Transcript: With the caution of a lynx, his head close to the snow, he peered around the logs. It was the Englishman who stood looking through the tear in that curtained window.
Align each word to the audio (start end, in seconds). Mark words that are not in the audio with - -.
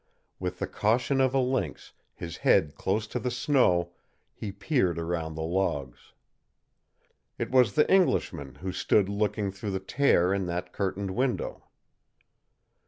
With 0.39 0.57
the 0.57 0.65
caution 0.65 1.21
of 1.21 1.35
a 1.35 1.39
lynx, 1.39 1.93
his 2.15 2.37
head 2.37 2.73
close 2.73 3.05
to 3.05 3.19
the 3.19 3.29
snow, 3.29 3.91
he 4.33 4.51
peered 4.51 4.97
around 4.97 5.35
the 5.35 5.43
logs. 5.43 6.13
It 7.37 7.51
was 7.51 7.73
the 7.75 7.87
Englishman 7.87 8.55
who 8.55 8.71
stood 8.71 9.07
looking 9.07 9.51
through 9.51 9.69
the 9.69 9.79
tear 9.79 10.33
in 10.33 10.47
that 10.47 10.73
curtained 10.73 11.11
window. 11.11 11.65